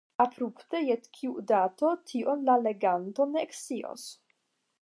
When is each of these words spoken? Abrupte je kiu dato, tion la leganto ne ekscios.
Abrupte 0.23 0.79
je 0.85 0.95
kiu 1.17 1.35
dato, 1.51 1.91
tion 2.13 2.41
la 2.49 2.57
leganto 2.69 3.31
ne 3.35 3.45
ekscios. 3.49 4.09